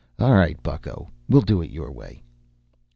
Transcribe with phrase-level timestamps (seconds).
[0.17, 2.23] "All right, bucko, we'll do it your way."